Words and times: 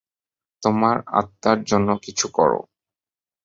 তোমার 0.63 0.95
আত্মার 1.19 1.57
জন্য 1.63 1.89
কিছু 2.05 2.25
কর। 2.33 2.51